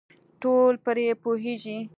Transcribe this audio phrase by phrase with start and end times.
[0.41, 1.77] ټول پرې پوهېږي.